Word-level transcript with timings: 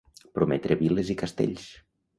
Prometre 0.37 0.79
viles 0.81 1.13
i 1.17 1.19
castells. 1.25 1.71